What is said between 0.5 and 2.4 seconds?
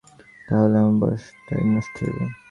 হলে আমার বৎসরটাই নষ্ট হইবে।